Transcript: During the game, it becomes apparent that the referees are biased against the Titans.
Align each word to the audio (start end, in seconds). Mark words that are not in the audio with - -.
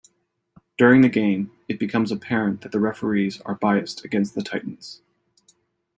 During 0.79 1.01
the 1.01 1.09
game, 1.09 1.51
it 1.67 1.77
becomes 1.77 2.11
apparent 2.11 2.61
that 2.61 2.71
the 2.71 2.79
referees 2.79 3.39
are 3.41 3.53
biased 3.53 4.03
against 4.03 4.33
the 4.33 4.41
Titans. 4.41 5.03